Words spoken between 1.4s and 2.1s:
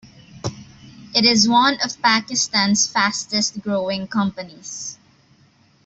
one of